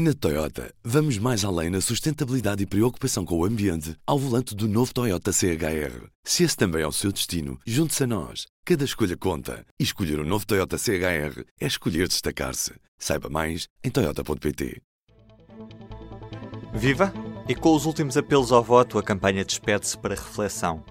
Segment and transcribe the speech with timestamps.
[0.00, 4.68] Na Toyota, vamos mais além na sustentabilidade e preocupação com o ambiente ao volante do
[4.68, 6.06] novo Toyota CHR.
[6.22, 8.46] Se esse também é o seu destino, junte-se a nós.
[8.64, 9.66] Cada escolha conta.
[9.76, 12.74] E escolher o um novo Toyota CHR é escolher destacar-se.
[12.96, 14.80] Saiba mais em Toyota.pt.
[16.72, 17.12] Viva!
[17.48, 20.84] E com os últimos apelos ao voto, a campanha despede-se para reflexão.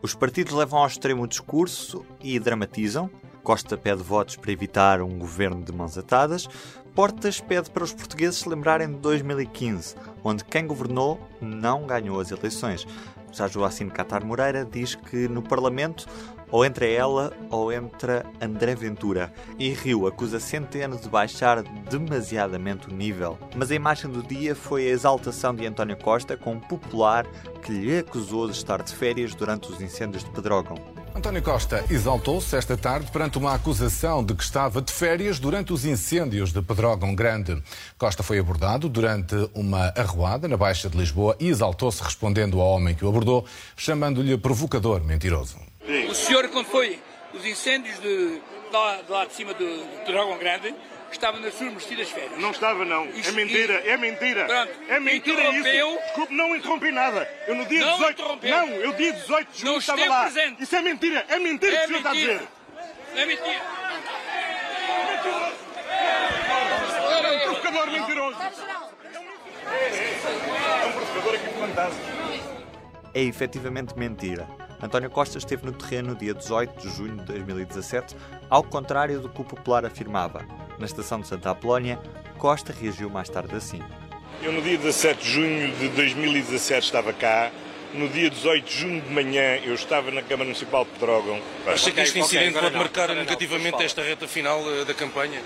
[0.00, 3.10] Os partidos levam ao extremo o discurso e dramatizam.
[3.42, 6.48] Costa pede votos para evitar um governo de mãos atadas.
[6.94, 12.30] Portas pede para os portugueses se lembrarem de 2015, onde quem governou não ganhou as
[12.30, 12.86] eleições.
[13.32, 16.06] Já Joacine Catar Moreira diz que no Parlamento
[16.50, 19.32] ou entra ela ou entra André Ventura.
[19.58, 23.38] E Rio acusa Centeno de baixar demasiadamente o nível.
[23.56, 27.26] Mas a imagem do dia foi a exaltação de António Costa com um popular
[27.62, 30.91] que lhe acusou de estar de férias durante os incêndios de Pedrógão.
[31.14, 35.84] António Costa exaltou-se esta tarde perante uma acusação de que estava de férias durante os
[35.84, 37.62] incêndios de Pedrógão Grande.
[37.98, 42.94] Costa foi abordado durante uma arruada na Baixa de Lisboa e exaltou-se respondendo ao homem
[42.94, 43.44] que o abordou,
[43.76, 45.58] chamando-lhe provocador mentiroso.
[46.08, 46.98] O senhor, quando foi
[47.34, 48.42] os incêndios de, de,
[48.72, 50.74] lá, de lá de cima do Pedrógão Grande,
[51.16, 52.38] estava nas suas merecidas férias.
[52.38, 53.06] Não estava, não.
[53.10, 54.44] Isto- é mentira, é mentira.
[54.46, 54.72] Pronto.
[54.88, 55.88] É mentira Interrompeu.
[55.90, 55.98] isso.
[56.04, 57.28] Desculpe, não interrompi nada.
[57.46, 58.20] Eu no dia Não 18.
[58.20, 58.50] interrompeu.
[58.56, 60.22] Não, eu dia 18 de julho Não estava lá.
[60.22, 60.62] presente.
[60.62, 61.24] Isso é mentira.
[61.28, 62.34] É mentira É que o senhor está a mentira.
[62.34, 62.48] dizer.
[63.16, 63.62] É mentira.
[67.22, 68.36] É um provocador mentiroso.
[68.42, 68.46] É
[70.86, 71.98] um provocador aqui fantasma.
[73.14, 74.46] é efetivamente mentira.
[74.82, 78.16] António Costa esteve no terreno no dia 18 de junho de 2017,
[78.50, 80.44] ao contrário do que o popular afirmava.
[80.78, 81.98] Na estação de Santa Apolónia,
[82.38, 83.80] Costa reagiu mais tarde assim.
[84.42, 87.50] Eu no dia 17 de junho de 2017 estava cá.
[87.94, 91.40] No dia 18 de junho de manhã eu estava na Câmara Municipal de Pedrógão.
[91.66, 95.40] Acha que este incidente pode não, marcar negativamente esta reta final eh, da campanha?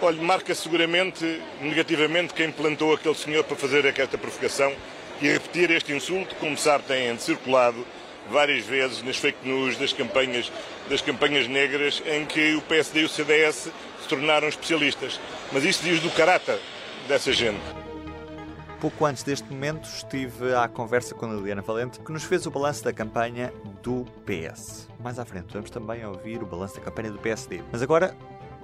[0.00, 4.72] Olha, marca seguramente negativamente quem plantou aquele senhor para fazer esta provocação
[5.20, 7.86] e repetir este insulto, como sabe, têm circulado
[8.30, 10.50] várias vezes nas fake news das campanhas,
[10.88, 13.70] das campanhas negras em que o PSD e o CDS
[14.00, 15.20] se tornaram especialistas.
[15.52, 16.58] Mas isso diz do caráter
[17.08, 17.60] dessa gente.
[18.80, 22.50] Pouco antes deste momento, estive à conversa com a Liliana Valente, que nos fez o
[22.50, 24.88] balanço da campanha do PS.
[24.98, 27.62] Mais à frente, vamos também ouvir o balanço da campanha do PSD.
[27.70, 28.16] Mas agora,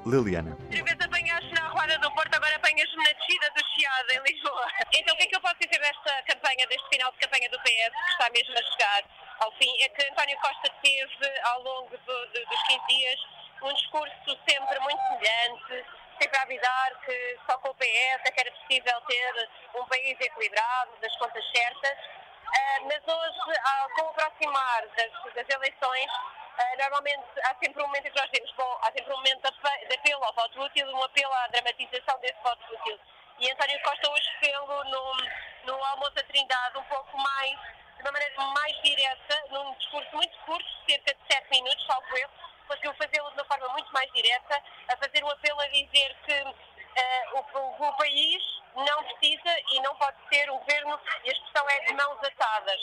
[0.04, 0.56] Liliana.
[0.58, 4.66] Outra vez apanhaste na Arruada do Porto, agora apanhas-me na descida do Chiado, em Lisboa.
[4.92, 7.58] Então, o que é que eu posso dizer desta campanha, deste final de campanha do
[7.60, 9.82] PS, que está mesmo a chegar ao fim?
[9.82, 13.20] É que António Costa teve, ao longo do- do- dos 15 dias,
[13.62, 15.84] um discurso sempre muito semelhante,
[16.20, 20.20] sempre a avisar que só com o PS é que era possível ter um país
[20.20, 21.98] equilibrado, das contas certas.
[22.46, 26.10] Ah, mas hoje, ao- com o aproximar das, das eleições,
[26.58, 29.40] ah, normalmente há sempre um momento em que nós dizemos, bom, há sempre um momento
[29.42, 32.98] de ape- de apelo ao voto útil, um apelo à dramatização desse voto útil.
[33.38, 35.16] E António Costa hoje fê-lo no,
[35.64, 37.58] no almoço da Trindade um pouco mais,
[37.98, 42.28] de uma maneira mais direta, num discurso muito curto, cerca de 7 minutos, salvo eu,
[42.66, 46.32] conseguiu fazê-lo de uma forma muito mais direta, a fazer um apelo a dizer que
[46.32, 47.38] eh, o,
[47.86, 48.42] o- país
[48.74, 52.80] não precisa e não pode ser um governo, e a expressão é de mãos atadas.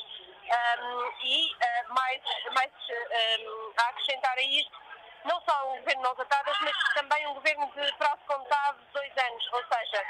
[0.49, 2.21] Ahm, e eh, mais,
[2.53, 4.77] mais eh, ahm, a acrescentar a isto,
[5.23, 8.91] não só um governo de mãos atadas, mas também um governo de prazo contado de
[8.93, 9.53] dois anos.
[9.53, 10.05] Ou seja,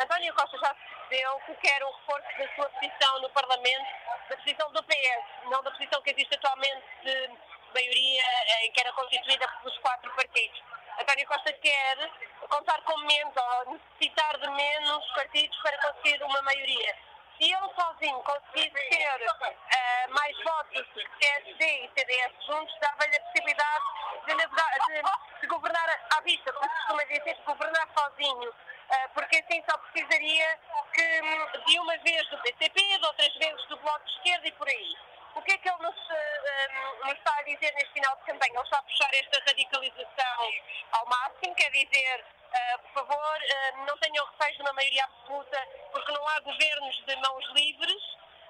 [0.00, 3.86] António Costa já se percebeu que quer um reforço da sua posição no Parlamento,
[4.28, 7.30] da posição do PS, não da posição que existe atualmente de
[7.74, 8.22] maioria
[8.62, 10.62] eh, que era constituída pelos quatro partidos.
[11.00, 12.10] António Costa quer
[12.48, 16.96] contar com menos ou necessitar de menos partidos para conseguir uma maioria.
[17.38, 23.20] Se ele sozinho conseguisse ter eh, mais votos que PSD e CDS juntos, dava-lhe a
[23.22, 23.84] possibilidade
[24.26, 28.54] de, de- de governar à vista, como se costuma dizer, de governar sozinho.
[28.90, 30.58] Eh, porque assim só precisaria
[30.92, 34.52] que, hum, de uma vez do PCP, de outras vezes do Bloco de Esquerda e
[34.52, 34.96] por aí.
[35.36, 38.24] O que é que ele nos, eh, hum, nos está a dizer neste final de
[38.24, 38.52] campanha?
[38.52, 40.52] Ele está a puxar esta radicalização
[40.92, 45.68] ao máximo, quer dizer, eh, por favor, eh, não tenham receios de uma maioria absoluta,
[45.92, 48.02] porque não há governos de mãos livres,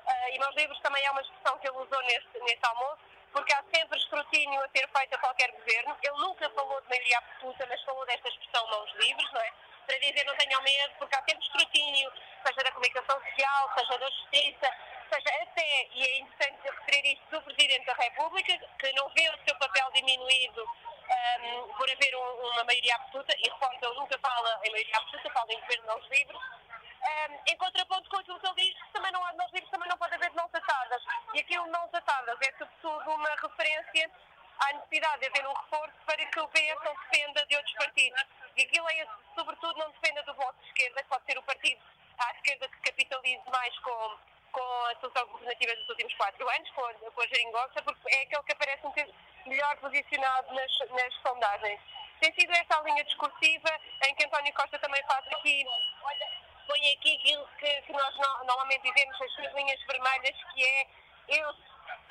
[0.07, 2.99] eh, e mãos livres também é uma expressão que ele usou neste, neste almoço,
[3.33, 5.97] porque há sempre escrutínio a ser feito a qualquer governo.
[6.03, 9.53] Ele nunca falou de maioria absoluta, mas falou desta expressão mãos livres, não é?
[9.91, 12.13] Para dizer não tenham medo, porque há sempre escrutínio,
[12.47, 14.71] seja da comunicação social, seja da justiça,
[15.13, 19.45] seja até, e é interessante referir isto do Presidente da República, que não vê o
[19.45, 20.63] seu papel diminuído
[21.11, 25.31] ahm, por haver um- uma maioria absoluta, e recordo, ele nunca fala em maioria absoluta,
[25.31, 26.41] fala em governo de mãos livres.
[27.03, 29.89] Ahm, em contraponto com aquilo que ele diz, também não há de mãos livres, também
[29.89, 31.03] não pode haver de mãos atadas.
[31.35, 34.11] E aqui o mãos atadas é sobretudo uma referência
[34.61, 38.25] há necessidade de haver um reforço para que o PS não dependa de outros partidos.
[38.57, 41.81] E aquilo é, sobretudo, não dependa do Bloco de Esquerda, que pode ser o partido
[42.19, 44.19] à esquerda que capitalize mais com,
[44.53, 48.23] com a solução governativa dos últimos quatro anos, com a, com a geringonça, porque é
[48.23, 51.81] aquele que aparece um melhor posicionado nas, nas sondagens.
[52.21, 55.65] Tem sido esta a linha discursiva em que António Costa também faz aqui,
[56.67, 60.87] põe aqui aquilo que, que nós no, normalmente dizemos, as linhas vermelhas, que é
[61.29, 61.55] eu,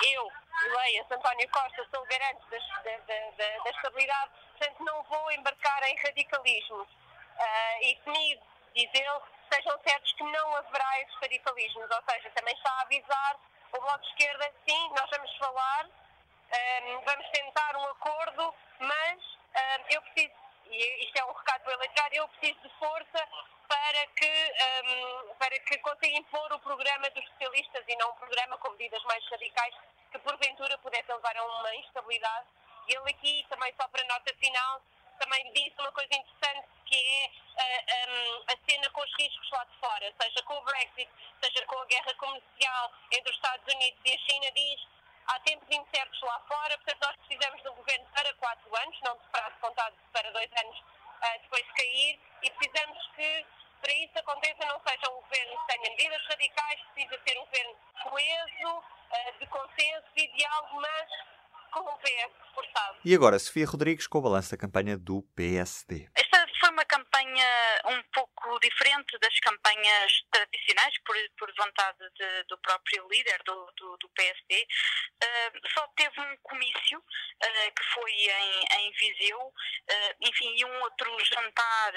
[0.03, 0.31] eu,
[0.77, 5.95] Leia, António Costa, sou garante da, da, da, da, estabilidade, portanto não vou embarcar em
[5.97, 6.87] radicalismos.
[6.87, 8.43] Uh, e comigo,
[8.75, 13.39] diz ele, sejam certos que não haverá esses radicalismos, ou seja, também está a avisar
[13.71, 19.85] o Bloco de Esquerda, sim, nós vamos falar, um, vamos tentar um acordo, mas um,
[19.89, 20.33] eu preciso,
[20.65, 23.27] e isto é um recado do eleitorado, eu preciso de força
[23.69, 28.57] para que, um, para que consiga impor o programa dos socialistas e não um programa
[28.57, 29.75] com medidas mais radicais
[30.11, 32.47] que porventura pudesse levar a uma instabilidade.
[32.87, 34.81] E ele aqui, também só para nota final,
[35.19, 39.63] também disse uma coisa interessante que é uh, um, a cena com os riscos lá
[39.65, 41.09] de fora, seja com o Brexit,
[41.43, 44.87] seja com a guerra comercial entre os Estados Unidos e a China, diz
[45.27, 49.15] há tempos incertos lá fora, portanto nós precisamos de um governo para quatro anos, não
[49.17, 53.45] de prazo contado para dois anos uh, depois de cair, e precisamos que
[53.81, 57.75] para isso aconteça não seja um governo que tenha medidas radicais, precisa ser um governo
[58.03, 61.09] coeso, uh, de consenso e diálogo, mas
[61.71, 62.97] com o PS reforçado.
[63.05, 66.09] E agora, Sofia Rodrigues, com o balanço da campanha do PSD.
[66.15, 67.47] Esta foi uma campanha
[67.85, 73.97] um pouco diferente das campanhas tradicionais, por, por vontade de, do próprio líder do, do,
[73.97, 74.67] do PSD.
[75.23, 80.81] Uh, só teve um comício, uh, que foi em, em Viseu, uh, enfim, e um
[80.81, 81.93] outro jantar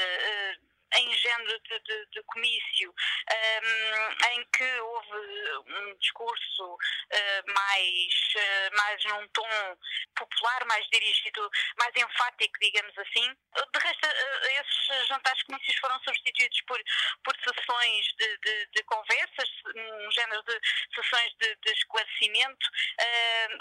[0.94, 8.76] em género de, de, de comício, um, em que houve um discurso uh, mais, uh,
[8.76, 9.78] mais num tom
[10.16, 13.34] popular, mais dirigido, mais enfático, digamos assim.
[13.72, 16.80] De resto, uh, esses jantares comícios foram substituídos por,
[17.24, 20.60] por sessões de, de, de conversas, um género de
[20.94, 22.66] sessões de, de esclarecimento.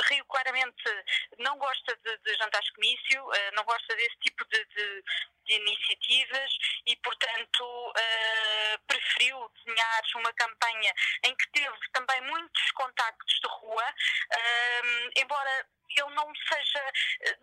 [0.09, 0.83] Rio claramente
[1.39, 4.61] não gosta de, jantares comício, não gosta desse tipo de
[5.45, 6.51] de iniciativas
[6.85, 7.20] e, portanto,
[7.63, 15.65] uh, preferiu desenhar uma campanha em que teve também muitos contactos de rua, uh, embora
[15.97, 16.91] ele não seja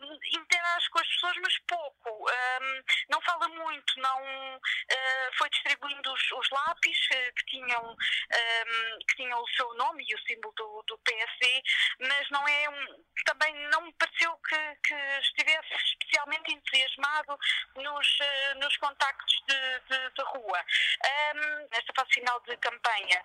[0.01, 2.18] uh, interage com as pessoas, mas pouco.
[2.29, 8.99] Um, não fala muito, não uh, foi distribuindo os, os lápis uh, que tinham um,
[9.07, 11.63] que tinham o seu nome e o símbolo do, do PSD,
[12.01, 17.39] mas não é um, também não me pareceu que, que estivesse especialmente entusiasmado
[17.77, 18.19] nos,
[18.57, 20.65] nos contactos de, de, de rua.
[21.71, 23.23] Nesta fase final de campanha,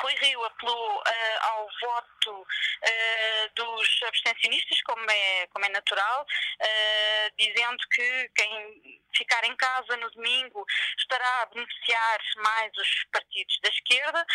[0.00, 1.02] Rui Rio apelou
[1.42, 2.46] ao voto
[3.54, 10.10] dos abstencionistas como é, como é natural, uh, dizendo que quem ficar em casa no
[10.10, 10.64] domingo
[10.98, 14.26] estará a beneficiar mais os partidos da esquerda.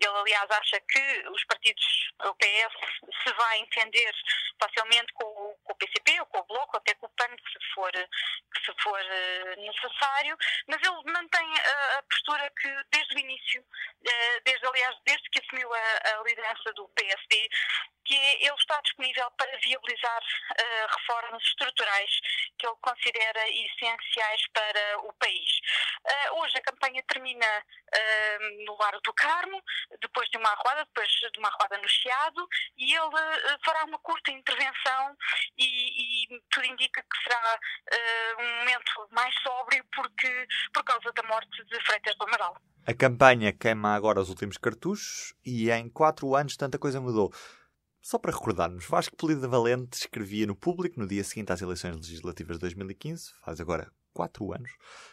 [0.00, 4.12] Ele, aliás, acha que os partidos, o PS, se vai entender
[4.60, 7.74] facilmente com o, com o PCP ou com o Bloco, até com o PAN, se
[7.74, 13.60] for, se for uh, necessário, mas ele mantém a, a, postura que, desde o início,
[13.62, 17.48] uh, desde, aliás, desde que assumiu a, a liderança do PSD,
[18.04, 22.10] que ele está disponível para viabilizar uh, reformas estruturais
[22.58, 25.60] que ele considera essenciais para o país.
[26.04, 29.62] Uh, hoje a campanha termina uh, no Lar do Carmo,
[30.00, 34.30] depois de uma arruada, depois de uma arruada no Chiado, e ele fará uma curta
[34.30, 35.16] intervenção
[35.56, 37.58] e, e tudo indica que será
[38.38, 42.56] um momento mais sóbrio porque, por causa da morte de Freitas do Amaral.
[42.86, 47.30] A campanha queima agora os últimos cartuchos e em quatro anos tanta coisa mudou.
[48.00, 52.56] Só para recordarmos, Vasco Polida Valente escrevia no Público no dia seguinte às eleições legislativas
[52.56, 54.70] de 2015, faz agora quatro anos,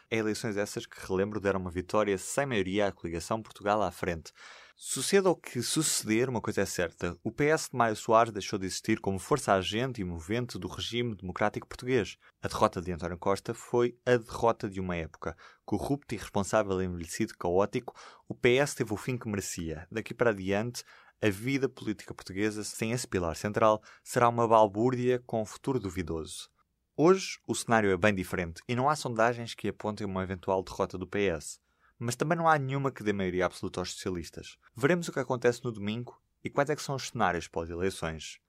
[0.10, 4.32] eleições essas que, relembro, deram uma vitória sem maioria à coligação Portugal à frente.
[4.77, 8.65] Suceda o que suceder, uma coisa é certa: o PS de Mário Soares deixou de
[8.65, 12.18] existir como força agente e movente do regime democrático português.
[12.42, 15.38] A derrota de António Costa foi a derrota de uma época.
[15.63, 17.96] Corrupto, irresponsável, envelhecido, caótico,
[18.27, 19.88] o PS teve o fim que merecia.
[19.89, 20.84] Daqui para adiante,
[21.22, 26.50] a vida política portuguesa, sem esse pilar central, será uma balbúrdia com um futuro duvidoso.
[26.98, 30.98] Hoje, o cenário é bem diferente e não há sondagens que apontem uma eventual derrota
[30.98, 31.60] do PS.
[31.98, 34.57] Mas também não há nenhuma que dê maioria absoluta aos socialistas.
[34.75, 38.39] Veremos o que acontece no domingo e quais é são os cenários pós-eleições.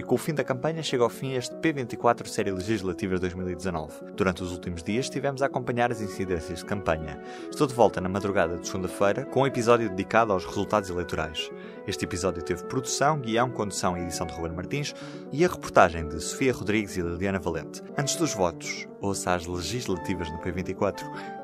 [0.00, 4.14] E com o fim da campanha chega ao fim este P24 Série Legislativa 2019.
[4.16, 7.20] Durante os últimos dias estivemos a acompanhar as incidências de campanha.
[7.50, 11.50] Estou de volta na madrugada de segunda-feira com um episódio dedicado aos resultados eleitorais.
[11.86, 14.94] Este episódio teve produção, guião, condução e edição de Ruben Martins
[15.30, 17.82] e a reportagem de Sofia Rodrigues e Liliana Valente.
[17.98, 21.02] Antes dos votos, ouça as legislativas no P24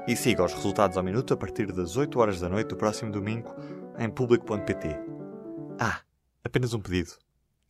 [0.09, 3.13] e siga os resultados ao minuto a partir das 8 horas da noite do próximo
[3.13, 3.55] domingo
[3.99, 4.97] em público.pt.
[5.79, 6.01] Ah,
[6.43, 7.26] apenas um pedido.